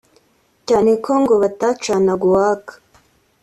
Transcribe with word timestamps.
cyane 0.67 0.91
ko 1.03 1.11
ngo 1.21 1.33
batacanaga 1.41 2.23
uwaka 2.29 2.73